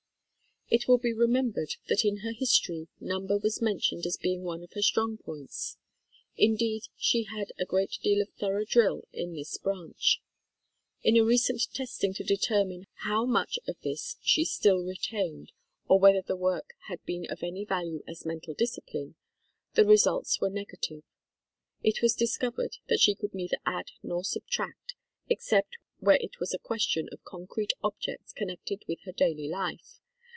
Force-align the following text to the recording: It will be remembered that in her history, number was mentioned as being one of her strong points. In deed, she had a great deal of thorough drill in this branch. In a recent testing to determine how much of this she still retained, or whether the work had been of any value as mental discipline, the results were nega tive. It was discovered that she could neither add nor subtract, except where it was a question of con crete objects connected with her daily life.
It 0.73 0.87
will 0.87 0.97
be 0.99 1.11
remembered 1.11 1.75
that 1.89 2.05
in 2.05 2.19
her 2.19 2.31
history, 2.31 2.87
number 2.97 3.37
was 3.37 3.61
mentioned 3.61 4.05
as 4.05 4.15
being 4.15 4.41
one 4.41 4.63
of 4.63 4.71
her 4.71 4.81
strong 4.81 5.17
points. 5.17 5.75
In 6.37 6.55
deed, 6.55 6.83
she 6.95 7.23
had 7.23 7.51
a 7.59 7.65
great 7.65 7.97
deal 8.01 8.21
of 8.21 8.29
thorough 8.39 8.63
drill 8.63 9.01
in 9.11 9.35
this 9.35 9.57
branch. 9.57 10.21
In 11.03 11.17
a 11.17 11.25
recent 11.25 11.61
testing 11.73 12.13
to 12.13 12.23
determine 12.23 12.87
how 13.03 13.25
much 13.25 13.59
of 13.67 13.81
this 13.81 14.15
she 14.21 14.45
still 14.45 14.81
retained, 14.85 15.51
or 15.89 15.99
whether 15.99 16.21
the 16.21 16.37
work 16.37 16.69
had 16.87 17.03
been 17.03 17.27
of 17.29 17.43
any 17.43 17.65
value 17.65 18.01
as 18.07 18.25
mental 18.25 18.53
discipline, 18.53 19.15
the 19.73 19.83
results 19.83 20.39
were 20.39 20.49
nega 20.49 20.79
tive. 20.81 21.03
It 21.83 22.01
was 22.01 22.15
discovered 22.15 22.77
that 22.87 23.01
she 23.01 23.13
could 23.13 23.33
neither 23.33 23.57
add 23.65 23.91
nor 24.03 24.23
subtract, 24.23 24.93
except 25.27 25.75
where 25.99 26.15
it 26.21 26.39
was 26.39 26.53
a 26.53 26.57
question 26.57 27.09
of 27.11 27.25
con 27.25 27.45
crete 27.45 27.73
objects 27.83 28.31
connected 28.31 28.85
with 28.87 28.99
her 29.03 29.11
daily 29.11 29.49
life. 29.49 29.97